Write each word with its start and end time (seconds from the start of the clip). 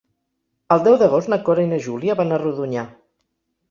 El 0.75 0.81
deu 0.87 0.97
d'agost 1.03 1.31
na 1.35 1.41
Cora 1.51 1.69
i 1.69 1.69
na 1.77 1.81
Júlia 1.91 2.19
van 2.25 2.35
a 2.41 2.45
Rodonyà. 2.47 2.91